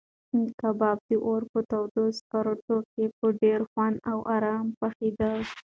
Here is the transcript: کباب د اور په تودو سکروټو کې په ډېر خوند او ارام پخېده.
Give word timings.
کباب 0.61 0.97
د 1.07 1.09
اور 1.25 1.41
په 1.51 1.59
تودو 1.71 2.03
سکروټو 2.17 2.77
کې 2.91 3.05
په 3.17 3.27
ډېر 3.41 3.59
خوند 3.69 3.95
او 4.11 4.19
ارام 4.35 4.65
پخېده. 4.79 5.31